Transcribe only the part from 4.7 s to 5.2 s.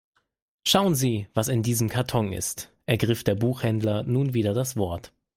Wort.